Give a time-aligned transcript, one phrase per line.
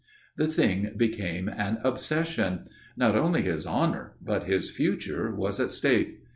[0.35, 2.65] The thing became an obsession.
[2.97, 6.23] Not only his honour but his future was at stake.